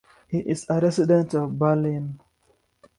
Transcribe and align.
He 0.29 0.39
is 0.39 0.65
a 0.67 0.79
resident 0.79 1.35
of 1.35 1.59
Berlin. 1.59 2.17